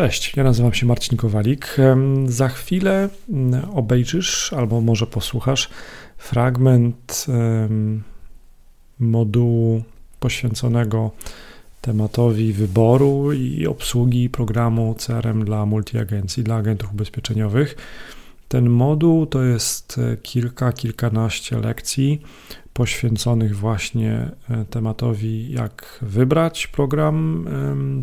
[0.00, 1.76] Cześć, ja nazywam się Marcin Kowalik.
[2.26, 5.68] Za chwilę mm, obejrzysz albo może posłuchasz
[6.18, 7.26] fragment
[9.00, 9.82] modułu
[10.20, 11.10] poświęconego
[11.80, 17.76] tematowi wyboru i obsługi programu CRM dla multiagencji, dla agentów ubezpieczeniowych.
[18.50, 22.22] Ten moduł to jest e, kilka, kilkanaście lekcji
[22.72, 27.46] poświęconych właśnie e, tematowi, jak wybrać program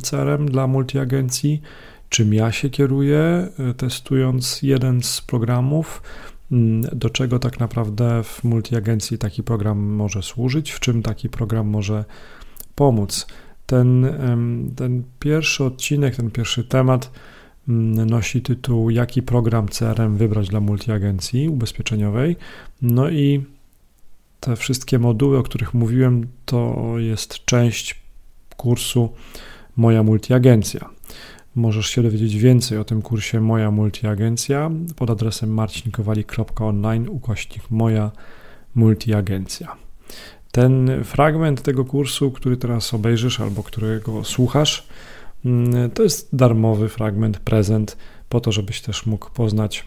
[0.04, 1.62] CRM dla multiagencji,
[2.10, 6.02] czym ja się kieruję, e, testując jeden z programów,
[6.94, 12.06] do czego tak naprawdę w multiagencji taki program może służyć, w czym taki program może
[12.76, 13.28] pomóc.
[13.66, 14.08] Ten,
[14.76, 17.12] ten pierwszy odcinek, ten pierwszy temat
[17.68, 22.36] nosi tytuł Jaki program CRM wybrać dla multiagencji ubezpieczeniowej.
[22.82, 23.46] No i
[24.40, 27.96] te wszystkie moduły, o których mówiłem, to jest część
[28.58, 29.14] kursu
[29.78, 30.90] Moja Multiagencja.
[31.56, 38.12] Możesz się dowiedzieć więcej o tym kursie Moja Multiagencja pod adresem marcinkowalik.online ukośnik Moja
[38.76, 39.76] Multiagencja.
[40.52, 45.17] Ten fragment tego kursu, który teraz obejrzysz albo którego słuchasz, mm,
[45.94, 47.98] to jest darmowy fragment, prezent,
[48.30, 49.86] po to, żebyś też mógł poznać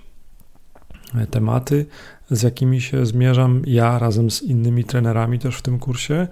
[1.31, 1.87] tematy,
[2.31, 6.29] z jakimi się zmierzam ja razem z innymi trenerami też w tym kursie,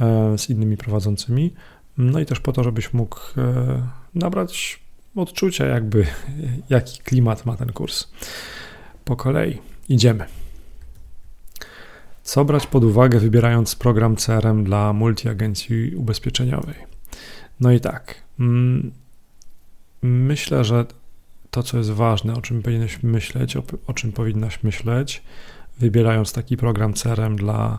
[0.00, 1.54] e, z innymi prowadzącymi.
[1.98, 3.82] No i też po to, żebyś mógł e,
[4.14, 4.80] nabrać
[5.16, 6.06] odczucia, jakby
[6.70, 8.08] jaki klimat ma ten kurs.
[9.04, 10.24] Po kolei idziemy.
[12.22, 16.74] Co brać pod uwagę, wybierając program CRM dla multiagencji ubezpieczeniowej?
[17.60, 18.27] No i tak.
[18.40, 18.92] Mm,
[20.02, 20.86] myślę, że
[21.50, 25.22] to, co jest ważne, o czym powinieneś myśleć, o, o czym powinnaś myśleć,
[25.78, 27.78] wybierając taki program CRM dla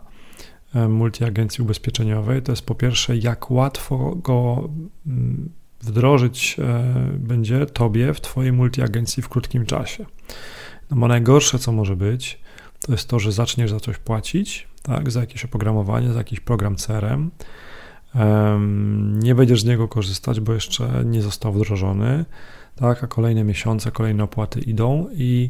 [0.76, 4.70] e, multiagencji ubezpieczeniowej, to jest po pierwsze, jak łatwo go
[5.08, 5.50] mm,
[5.82, 10.06] wdrożyć e, będzie tobie w twojej multiagencji w krótkim czasie.
[10.92, 12.40] No bo najgorsze, co może być,
[12.82, 16.76] to jest to, że zaczniesz za coś płacić, tak, za jakieś oprogramowanie, za jakiś program
[16.76, 17.32] CRM,
[19.24, 22.26] nie będziesz z niego korzystać, bo jeszcze nie został wdrożony,
[22.76, 25.50] tak, a kolejne miesiące, kolejne opłaty idą i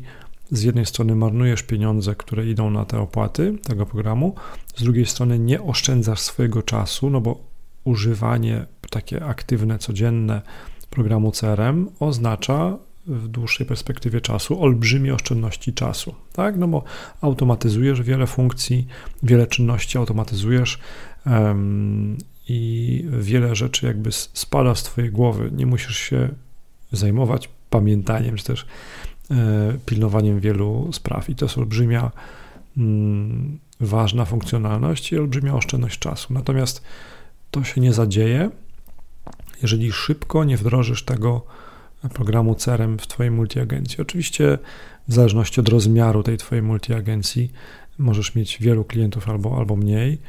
[0.52, 4.36] z jednej strony marnujesz pieniądze, które idą na te opłaty tego programu,
[4.76, 7.44] z drugiej strony nie oszczędzasz swojego czasu, no bo
[7.84, 10.42] używanie takie aktywne, codzienne
[10.90, 12.78] programu CRM oznacza
[13.08, 16.58] w dłuższej perspektywie czasu olbrzymie oszczędności czasu, tak?
[16.58, 16.84] No bo
[17.22, 18.88] automatyzujesz wiele funkcji,
[19.24, 20.80] wiele czynności automatyzujesz
[22.50, 25.52] i wiele rzeczy jakby spada z twojej głowy.
[25.56, 26.30] Nie musisz się
[26.92, 28.66] zajmować pamiętaniem, czy też
[29.32, 29.36] e,
[29.86, 31.30] pilnowaniem wielu spraw.
[31.30, 32.12] I to jest olbrzymia,
[32.78, 36.34] mm, ważna funkcjonalność i olbrzymia oszczędność czasu.
[36.34, 36.84] Natomiast
[37.52, 38.50] to się nie zadzieje,
[39.62, 41.46] jeżeli szybko nie wdrożysz tego
[42.14, 44.02] programu CRM w Twojej multiagencji.
[44.02, 44.58] Oczywiście,
[45.08, 47.52] w zależności od rozmiaru tej Twojej multiagencji,
[47.98, 50.22] możesz mieć wielu klientów albo, albo mniej,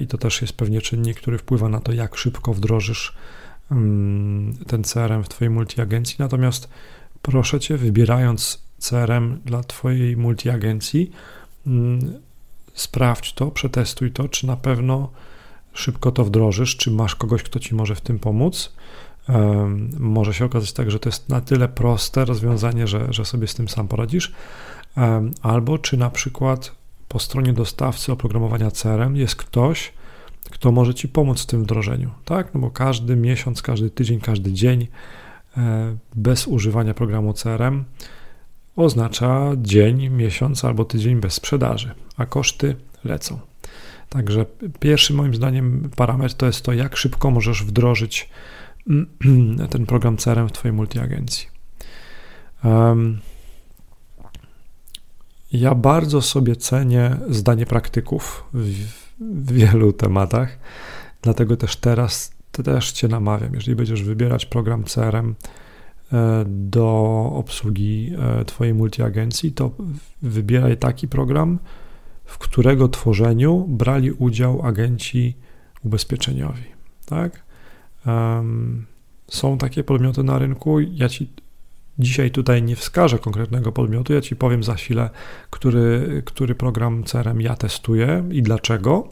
[0.00, 3.14] i to też jest pewnie czynnik, który wpływa na to, jak szybko wdrożysz
[3.72, 6.16] Mm, ten CRM w Twojej multiagencji.
[6.18, 6.68] Natomiast
[7.22, 11.10] proszę Cię, wybierając CRM dla Twojej multiagencji,
[11.66, 12.20] mm,
[12.74, 15.10] sprawdź to, przetestuj to, czy na pewno
[15.72, 18.72] szybko to wdrożysz, czy masz kogoś, kto Ci może w tym pomóc.
[19.98, 23.54] Może się okazać tak, że to jest na tyle proste rozwiązanie, że, że sobie z
[23.54, 24.32] tym sam poradzisz.
[25.42, 26.72] Albo czy na przykład
[27.12, 29.92] po stronie dostawcy oprogramowania CRM jest ktoś,
[30.50, 32.54] kto może Ci pomóc w tym wdrożeniu, tak?
[32.54, 34.86] No bo każdy miesiąc, każdy tydzień, każdy dzień
[35.56, 37.84] e, bez używania programu CRM
[38.76, 43.38] oznacza dzień, miesiąc albo tydzień bez sprzedaży, a koszty lecą.
[44.08, 44.46] Także
[44.80, 48.28] pierwszy moim zdaniem parametr to jest to, jak szybko możesz wdrożyć
[49.70, 51.48] ten program CRM w Twojej multiagencji.
[55.52, 58.44] Ja bardzo sobie cenię zdanie praktyków
[59.20, 60.58] w wielu tematach.
[61.22, 65.34] Dlatego też teraz też Cię namawiam, jeżeli będziesz wybierać program CRM
[66.12, 66.86] e, do
[67.34, 69.70] obsługi e, Twojej multiagencji, to
[70.22, 71.58] wybieraj taki program,
[72.24, 75.36] w którego tworzeniu brali udział agenci
[75.84, 76.62] ubezpieczeniowi.
[77.06, 77.42] Tak?
[79.28, 80.80] Są takie podmioty na rynku.
[80.80, 81.28] Ja Ci
[81.98, 85.10] dzisiaj tutaj nie wskażę konkretnego podmiotu, ja Ci powiem za chwilę,
[85.50, 89.08] który, który program CRM ja testuję i dlaczego.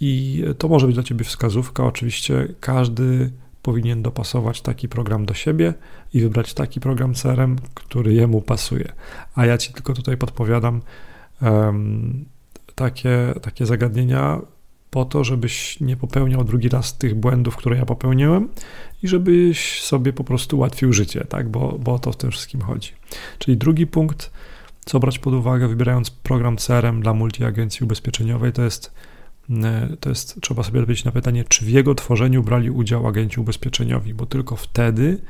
[0.00, 1.84] I to może być dla Ciebie wskazówka.
[1.84, 3.30] Oczywiście każdy
[3.62, 5.74] powinien dopasować taki program do siebie
[6.14, 8.92] i wybrać taki program CRM, który jemu pasuje.
[9.34, 10.80] A ja Ci tylko tutaj podpowiadam
[11.42, 12.24] um,
[12.74, 14.40] takie, takie zagadnienia,
[14.90, 18.48] po to, żebyś nie popełniał drugi raz tych błędów, które ja popełniłem
[19.02, 21.48] i żebyś sobie po prostu ułatwił życie, tak?
[21.48, 22.92] Bo, bo o to w tym wszystkim chodzi.
[23.38, 24.30] Czyli drugi punkt,
[24.84, 28.94] co brać pod uwagę, wybierając program CRM dla multiagencji ubezpieczeniowej, to jest,
[29.64, 33.40] e, to jest, trzeba sobie odpowiedzieć na pytanie, czy w jego tworzeniu brali udział agenci
[33.40, 35.20] ubezpieczeniowi, bo tylko wtedy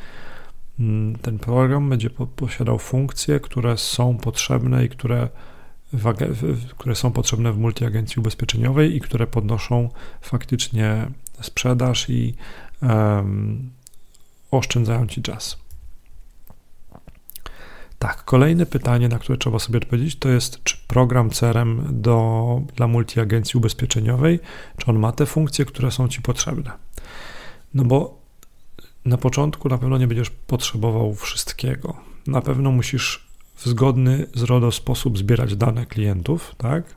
[0.81, 5.28] mm, ten program będzie posiadał funkcje, które są potrzebne i które
[6.79, 9.90] które są potrzebne w multiagencji ubezpieczeniowej i które podnoszą
[10.20, 12.35] faktycznie sprzedaż i
[12.82, 13.70] um,
[14.50, 15.58] oszczędzają ci czas.
[17.99, 22.87] Tak, kolejne pytanie, na które trzeba sobie odpowiedzieć, to jest, czy program CRM do, dla
[22.87, 24.40] multiagencji ubezpieczeniowej,
[24.76, 26.70] czy on ma te funkcje, które są ci potrzebne.
[27.75, 28.19] No bo
[29.05, 31.96] na początku na pewno nie będziesz potrzebował wszystkiego.
[32.26, 33.27] Na pewno musisz
[33.58, 36.96] w zgodny z RODO sposób zbierać dane klientów, tak?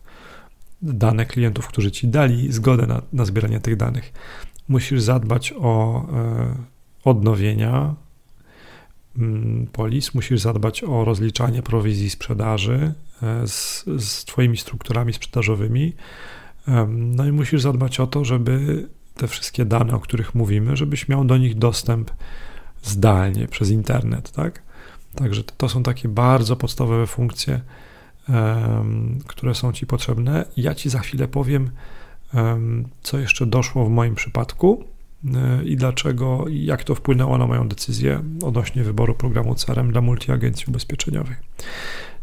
[0.82, 4.14] Dane klientów, którzy ci dali zgodę na, na zbieranie tych danych.
[4.68, 6.56] Musisz zadbać o e,
[7.04, 7.96] odnowienia
[9.18, 12.94] mm, polis, musisz zadbać o rozliczanie prowizji sprzedaży
[13.24, 15.94] e, z, z Twoimi strukturami sprzedażowymi.
[16.88, 21.26] No i musisz zadbać o to, żeby te wszystkie dane, o których mówimy, żebyś miał
[21.26, 22.12] do nich dostęp
[22.84, 24.62] zdalnie przez internet, tak?
[25.16, 27.62] Także to są takie bardzo podstawowe funkcje,
[29.28, 30.46] które są Ci potrzebne.
[30.58, 31.70] Ja Ci za chwilę powiem,
[33.04, 34.84] co jeszcze doszło w moim przypadku
[35.36, 40.66] e, i dlaczego, jak to wpłynęło na moją decyzję odnośnie wyboru programu CRM dla multiagencji
[40.68, 41.36] ubezpieczeniowej.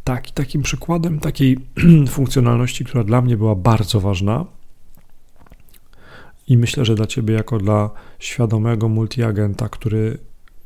[0.05, 1.59] Tak, takim przykładem takiej
[2.09, 4.45] funkcjonalności, która dla mnie była bardzo ważna
[6.49, 10.19] i myślę, że dla Ciebie, jako dla świadomego multiagenta, który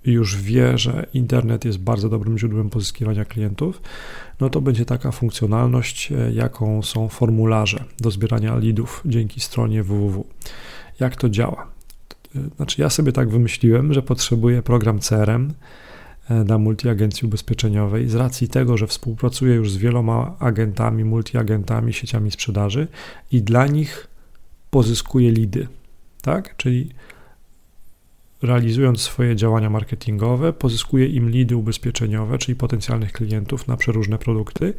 [0.05, 3.83] już wie, że internet jest bardzo dobrym źródłem pozyskiwania klientów,
[4.41, 10.27] no to będzie taka funkcjonalność, e, jaką są formularze do zbierania leadów dzięki stronie www.
[11.01, 11.67] Jak to działa?
[12.37, 15.53] E, znaczy, ja sobie tak wymyśliłem, że potrzebuję program CRM
[16.31, 22.31] e, dla multiagencji ubezpieczeniowej z racji tego, że współpracuję już z wieloma agentami, multiagentami, sieciami
[22.31, 22.89] sprzedaży
[23.33, 24.07] i dla nich
[24.71, 25.69] pozyskuję lidy.
[26.23, 26.57] Tak?
[26.57, 26.91] Czyli
[28.43, 34.75] realizując swoje działania marketingowe, pozyskuje im lidy ubezpieczeniowe, czyli potencjalnych klientów na przeróżne produkty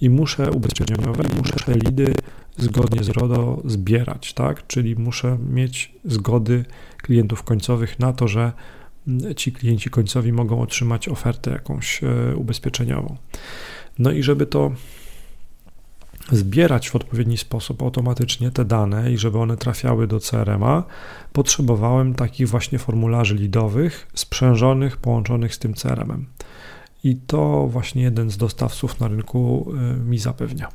[0.00, 2.14] i muszę ubezpieczeniowe, muszę lidy
[2.56, 4.66] zgodnie z RODO zbierać, tak?
[4.66, 6.64] Czyli muszę mieć zgody
[6.96, 8.52] klientów końcowych na to, że
[9.36, 13.16] ci klienci końcowi mogą otrzymać ofertę jakąś e, ubezpieczeniową.
[13.98, 14.72] No i żeby to
[16.32, 20.84] zbierać w odpowiedni sposób automatycznie te dane i żeby one trafiały do CRM-a,
[21.32, 26.26] potrzebowałem takich właśnie formularzy lidowych, sprzężonych, połączonych z tym CRM-em.
[27.04, 30.68] I to właśnie jeden z dostawców na rynku y, mi zapewnia.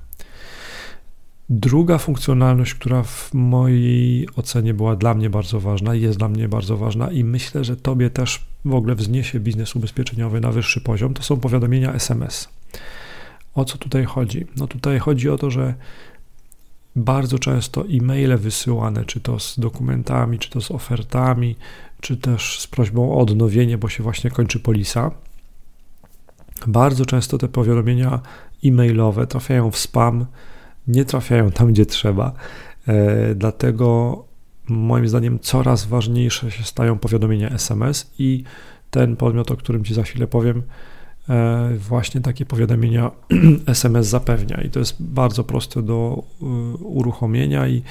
[1.49, 6.77] Druga funkcjonalność, która w mojej ocenie była dla mnie bardzo ważna, jest dla mnie bardzo
[6.77, 11.23] ważna i myślę, że Tobie też w ogóle wzniesie biznes ubezpieczeniowy na wyższy poziom, to
[11.23, 12.49] są powiadomienia SMS.
[13.55, 14.47] O co tutaj chodzi?
[14.55, 15.73] No tutaj chodzi o to, że
[16.95, 21.55] bardzo często e-maile wysyłane, czy to z dokumentami, czy to z ofertami,
[22.01, 25.11] czy też z prośbą o odnowienie, bo się właśnie kończy polisa.
[26.67, 28.19] Bardzo często te powiadomienia
[28.65, 30.25] e-mailowe trafiają w spam,
[30.87, 32.33] nie trafiają tam, gdzie trzeba.
[32.87, 34.23] E, dlatego
[34.69, 38.43] moim zdaniem coraz ważniejsze się stają powiadomienia SMS i
[38.91, 40.63] ten podmiot, o którym Ci za chwilę powiem,
[41.77, 43.11] właśnie takie powiadomienia
[43.65, 44.61] SMS zapewnia.
[44.61, 46.45] I to jest bardzo proste do e,
[46.77, 47.83] uruchomienia i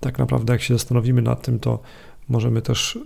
[0.00, 1.78] tak naprawdę jak się zastanowimy nad tym, to
[2.28, 2.98] możemy też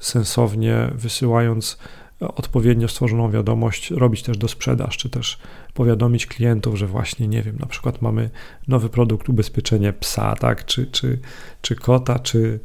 [0.00, 1.78] sensownie wysyłając
[2.20, 5.38] odpowiednio stworzoną wiadomość robić też do sprzedaż, czy też
[5.74, 8.30] powiadomić klientów, że właśnie, nie wiem, na przykład mamy
[8.68, 11.18] nowy produkt, ubezpieczenie psa, tak, czy, czy,
[11.62, 12.60] czy kota, czy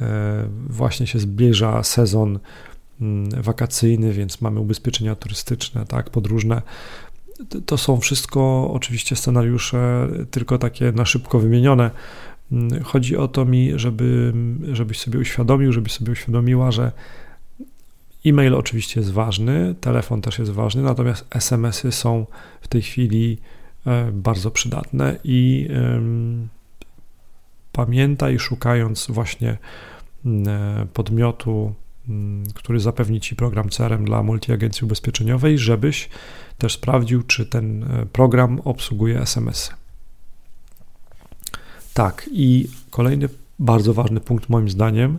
[0.00, 2.38] e, właśnie się zbliża sezon
[3.42, 6.62] wakacyjny, więc mamy ubezpieczenia turystyczne, tak, podróżne.
[7.66, 11.90] To są wszystko oczywiście scenariusze, tylko takie na szybko wymienione.
[12.52, 14.32] Mm, chodzi o to mi, żeby,
[14.72, 16.92] żebyś sobie uświadomił, żebyś sobie uświadomiła, że
[18.26, 22.26] e-mail oczywiście jest ważny, telefon też jest ważny, natomiast SMS-y są
[22.60, 23.38] w tej chwili
[23.86, 25.68] e, bardzo przydatne i
[27.72, 29.58] pamiętaj, szukając właśnie
[30.24, 31.87] mm, podmiotu Mm,
[32.54, 36.08] który zapewni Ci program CRM dla multiagencji ubezpieczeniowej, żebyś
[36.58, 39.70] też sprawdził, czy ten e, program obsługuje SMS.
[41.94, 45.18] Tak, i kolejny bardzo ważny punkt, moim zdaniem,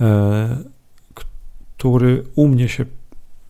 [0.00, 0.58] e,
[1.14, 2.84] który u mnie się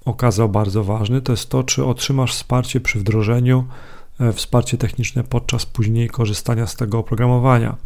[0.04, 3.64] okazał bardzo ważny, to jest to, czy otrzymasz wsparcie przy wdrożeniu,
[4.20, 7.76] e, wsparcie techniczne podczas później korzystania z tego oprogramowania.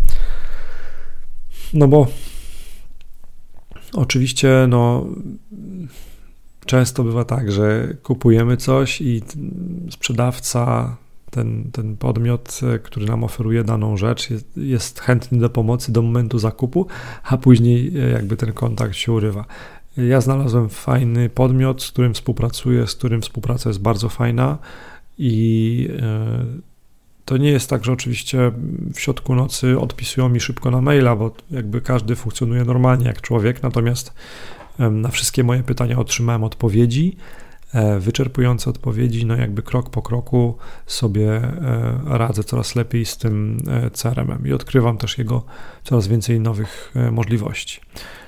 [1.74, 2.06] No bo
[3.92, 5.06] oczywiście, no,
[6.66, 9.22] często bywa tak, że kupujemy coś i
[9.90, 10.96] sprzedawca,
[11.30, 16.38] ten, ten podmiot, który nam oferuje daną rzecz, jest, jest chętny do pomocy do momentu
[16.38, 16.86] zakupu,
[17.22, 19.44] a później jakby ten kontakt się urywa.
[19.96, 24.58] Ja znalazłem fajny podmiot, z którym współpracuję, z którym współpraca jest bardzo fajna
[25.18, 26.44] i e,
[27.28, 28.52] to nie jest tak, że oczywiście
[28.94, 33.62] w środku nocy odpisują mi szybko na maila, bo jakby każdy funkcjonuje normalnie jak człowiek,
[33.62, 34.12] natomiast
[34.78, 37.16] na wszystkie moje pytania otrzymałem odpowiedzi,
[37.74, 40.56] e, wyczerpujące odpowiedzi, no jakby krok po kroku
[40.86, 43.58] sobie e, radzę coraz lepiej z tym
[43.92, 45.44] CRM-em i odkrywam też jego
[45.84, 47.80] coraz więcej nowych możliwości.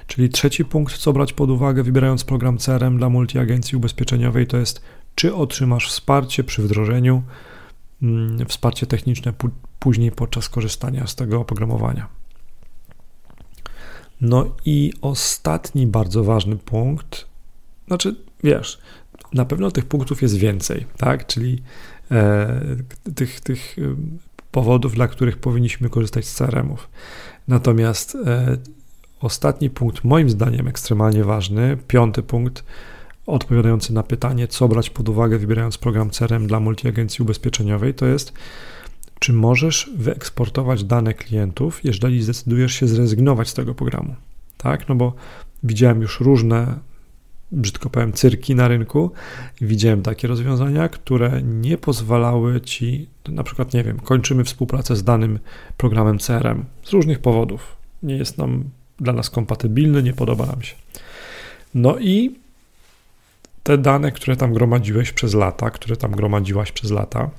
[0.06, 4.82] Czyli trzeci punkt, co brać pod uwagę, wybierając program CRM dla multiagencji ubezpieczeniowej, to jest,
[5.14, 7.22] czy otrzymasz wsparcie przy wdrożeniu,
[8.48, 9.32] wsparcie techniczne
[9.78, 12.08] później podczas korzystania z tego oprogramowania.
[14.20, 17.26] No i ostatni bardzo ważny punkt,
[17.86, 18.78] znaczy wiesz,
[19.32, 21.26] na pewno tych punktów jest więcej, tak?
[21.26, 21.62] Czyli
[22.10, 22.60] e,
[23.14, 23.76] tych, tych
[24.50, 26.88] powodów, dla których powinniśmy korzystać z CRM-ów.
[27.48, 28.56] Natomiast e,
[29.20, 32.64] Ostatni punkt, moim zdaniem ekstremalnie ważny, piąty punkt,
[33.26, 38.32] odpowiadający na pytanie, co brać pod uwagę, wybierając program CRM dla multiagencji ubezpieczeniowej, to jest,
[39.18, 44.14] czy możesz wyeksportować dane klientów, jeżeli zdecydujesz się zrezygnować z tego programu.
[44.56, 45.14] Tak, no bo
[45.62, 46.78] widziałem już różne,
[47.52, 49.10] brzydko powiem, cyrki na rynku.
[49.60, 55.38] Widziałem takie rozwiązania, które nie pozwalały ci, na przykład, nie wiem, kończymy współpracę z danym
[55.76, 57.76] programem CRM z różnych powodów.
[58.02, 58.64] Nie jest nam
[59.00, 60.74] dla nas kompatybilny, nie podoba nam się.
[61.74, 62.34] No i
[63.62, 67.30] te dane, które tam gromadziłeś przez lata, które tam gromadziłaś przez lata,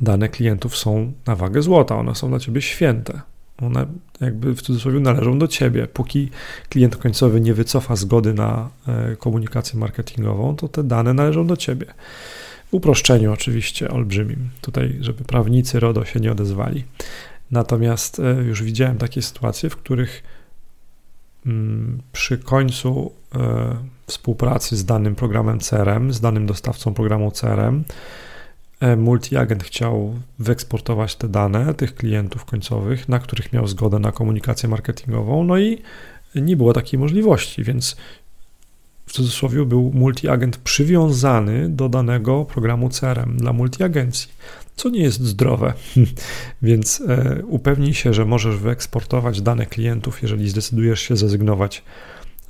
[0.00, 3.20] dane klientów są na wagę złota, one są dla ciebie święte.
[3.62, 3.86] One
[4.20, 5.86] jakby w cudzysłowie należą do ciebie.
[5.86, 6.30] Póki
[6.68, 11.86] klient końcowy nie wycofa zgody na e, komunikację marketingową, to te dane należą do ciebie.
[12.70, 14.50] W uproszczeniu oczywiście olbrzymim.
[14.60, 16.84] Tutaj, żeby prawnicy RODO się nie odezwali.
[17.50, 20.22] Natomiast e, już widziałem takie sytuacje, w których
[21.46, 27.84] mm, przy końcu e, współpracy z danym programem CRM, z danym dostawcą programu CRM,
[28.80, 34.68] e, multiagent chciał wyeksportować te dane tych klientów końcowych, na których miał zgodę na komunikację
[34.68, 35.78] marketingową, no i
[36.34, 37.96] nie było takiej możliwości, więc
[39.06, 44.28] w cudzysłowie był multiagent przywiązany do danego programu CRM dla multiagencji
[44.76, 45.72] co nie jest zdrowe.
[46.62, 51.82] Więc e, upewnij się, że możesz wyeksportować dane klientów, jeżeli zdecydujesz się zrezygnować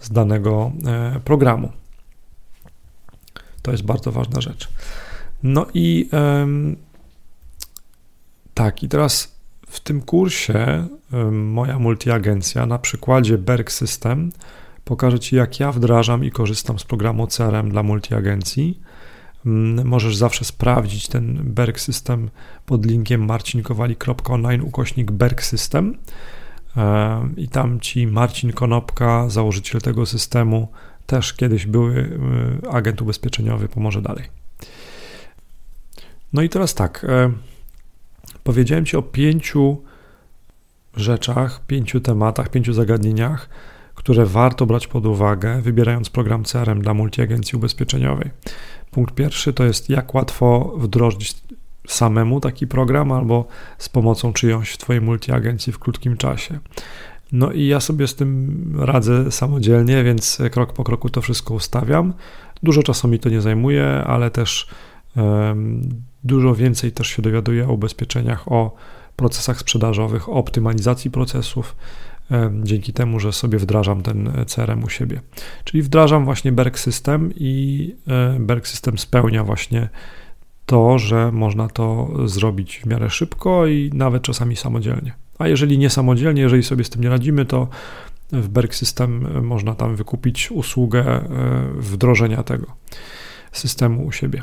[0.05, 1.73] z danego e, programu.
[3.63, 4.69] To jest bardzo ważna rzecz.
[5.43, 6.09] No i
[8.55, 9.35] tak, i teraz
[9.69, 10.87] w tym kursie
[11.33, 14.33] moja multiagencja na przykładzie Berg System
[14.85, 18.81] pokaże Ci, jak ja wdrażam i korzystam z programu CRM dla multiagencji
[19.47, 22.31] Mm, możesz zawsze sprawdzić ten Berg System
[22.67, 25.97] pod linkiem marcinkowali.online ukośnik Berg System
[27.37, 30.69] i tam ci Marcin Konopka, założyciel tego systemu,
[31.07, 32.19] też kiedyś były
[32.65, 34.25] e, agent ubezpieczeniowy, pomoże dalej.
[36.33, 37.07] No i teraz tak,
[38.45, 39.83] powiedziałem Ci o pięciu
[40.97, 43.49] rzeczach, pięciu tematach, pięciu zagadnieniach,
[43.95, 48.31] które warto brać pod uwagę, wybierając program CRM dla multiagencji ubezpieczeniowej.
[48.91, 51.37] Punkt pierwszy to jest, jak łatwo wdrożyć
[51.87, 53.47] samemu taki program albo
[53.79, 56.59] z pomocą czyjąś w Twojej multiagencji w krótkim czasie.
[57.33, 62.13] No i ja sobie z tym radzę samodzielnie, więc krok po kroku to wszystko ustawiam.
[62.63, 64.69] Dużo czasu mi to nie zajmuje, ale też
[65.17, 65.81] um,
[66.25, 68.75] dużo więcej też się dowiaduję o ubezpieczeniach, o
[69.17, 71.77] procesach sprzedażowych, o optymalizacji procesów,
[72.63, 75.21] dzięki temu, że sobie wdrażam ten CRM u siebie.
[75.65, 79.89] Czyli wdrażam właśnie Berg System i e, Berg System spełnia właśnie
[80.67, 85.13] to, że można to zrobić w miarę szybko i nawet czasami samodzielnie.
[85.39, 87.69] A jeżeli nie samodzielnie, jeżeli sobie z tym nie radzimy, to
[88.33, 91.25] w Berg System można tam wykupić usługę e,
[91.77, 92.67] wdrożenia tego
[93.53, 94.43] systemu u siebie.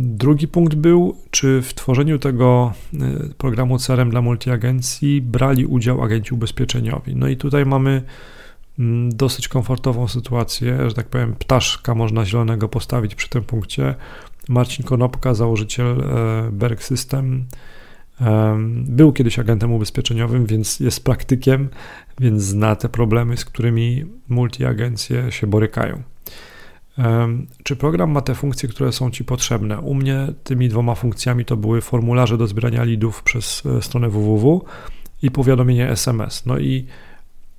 [0.00, 6.34] Drugi punkt był, czy w tworzeniu tego y, programu CRM dla multiagencji brali udział agenci
[6.34, 7.16] ubezpieczeniowi.
[7.16, 8.02] No i tutaj mamy
[8.78, 13.94] mm, dosyć komfortową sytuację, że tak powiem, ptaszka można zielonego postawić przy tym punkcie.
[14.48, 17.44] Marcin Konopka, założyciel e, Berg System,
[18.86, 21.68] był kiedyś agentem ubezpieczeniowym, więc jest praktykiem,
[22.20, 26.02] więc zna te problemy, z którymi multiagencje się borykają.
[27.62, 29.80] Czy program ma te funkcje, które są Ci potrzebne?
[29.80, 34.64] U mnie tymi dwoma funkcjami to były formularze do zbierania lidów przez e, stronę www
[35.22, 36.46] i powiadomienie SMS.
[36.46, 36.86] No i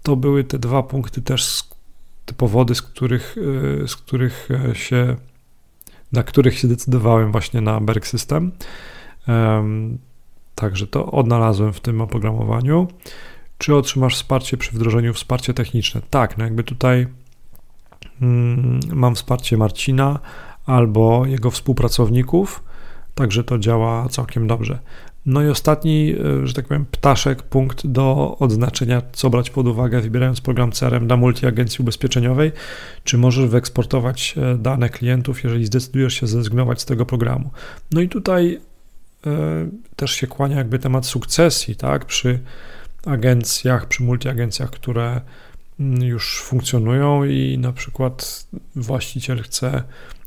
[0.04, 1.64] to były te dwa punkty też,
[2.26, 3.36] te powody, z których,
[3.88, 5.16] z których e, się,
[6.16, 8.52] na których się decydowałem właśnie na Berg System.
[10.56, 12.88] Także to odnalazłem w tym oprogramowaniu.
[13.58, 16.02] Czy otrzymasz wsparcie przy wdrożeniu, wsparcie techniczne?
[16.10, 17.08] Tak, no jakby tutaj
[18.22, 20.20] mm, mam wsparcie Marcina
[20.66, 22.64] albo jego współpracowników,
[23.16, 24.80] także to działa całkiem dobrze.
[25.26, 30.02] No i ostatni, e, że tak powiem, ptaszek, punkt do odznaczenia, co brać pod uwagę,
[30.02, 32.52] wybierając program CRM dla multiagencji ubezpieczeniowej,
[33.04, 37.50] czy możesz wyeksportować e, dane klientów, jeżeli zdecydujesz się zrezygnować z tego programu.
[37.92, 38.60] No i tutaj
[39.26, 42.40] e, też się kłania jakby temat sukcesji, tak, przy
[43.06, 45.22] agencjach, przy multiagencjach, które
[45.80, 49.84] mm, już funkcjonują i na przykład właściciel chce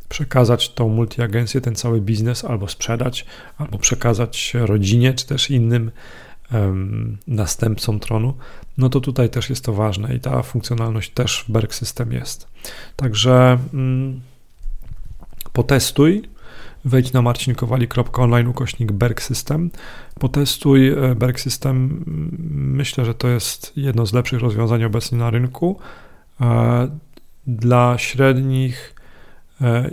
[0.08, 3.26] przekazać tą multiagencję, ten cały biznes albo sprzedać,
[3.58, 5.90] albo przekazać rodzinie, czy też innym
[6.52, 8.34] um, następcom tronu,
[8.78, 12.48] no to tutaj też jest to ważne i ta funkcjonalność też w Berg System jest.
[12.96, 14.20] Także mm,
[15.52, 16.22] potestuj,
[16.84, 19.70] wejdź na marcinkowali.online ukośnik Berg System,
[20.20, 22.04] potestuj e, Berg System,
[22.50, 25.78] myślę, że to jest jedno z lepszych rozwiązań obecnie na rynku.
[26.40, 26.88] E,
[27.46, 28.94] dla średnich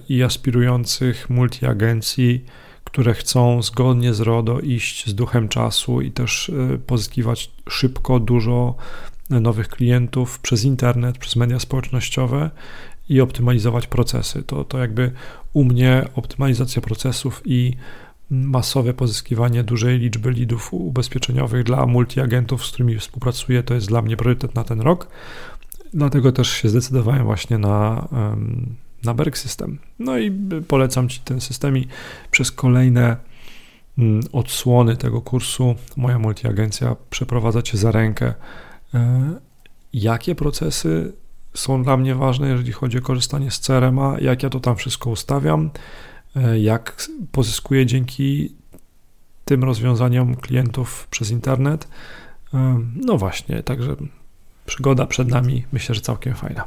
[0.10, 2.46] i aspirujących multiagencji,
[2.84, 8.76] które chcą zgodnie z RODO iść z duchem czasu i też e, pozyskiwać szybko dużo
[9.30, 12.52] nowych klientów przez internet, przez media społecznościowe
[13.10, 14.44] i optymalizować procesy.
[14.44, 15.12] To, to jakby
[15.54, 17.76] u mnie optymalizacja procesów i
[18.30, 24.18] masowe pozyskiwanie dużej liczby lidów ubezpieczeniowych dla multiagentów, z którymi współpracuję, to jest dla mnie
[24.18, 25.08] priorytet na ten rok.
[25.94, 29.80] Dlatego też się zdecydowałem właśnie na um, na Berg System.
[30.00, 30.32] No i
[30.68, 31.88] polecam Ci ten system i
[32.32, 33.18] przez kolejne
[33.98, 38.34] mm, odsłony tego kursu moja multiagencja przeprowadza Cię za rękę.
[38.94, 39.34] E,
[39.94, 41.14] jakie procesy
[41.54, 45.10] są dla mnie ważne, jeżeli chodzi o korzystanie z CRM-a, jak ja to tam wszystko
[45.10, 45.70] ustawiam,
[46.36, 48.56] e, jak pozyskuję dzięki
[49.46, 51.88] tym rozwiązaniom klientów przez internet.
[52.54, 53.96] E, no właśnie, także
[54.66, 56.66] przygoda przed nami, myślę, że całkiem fajna.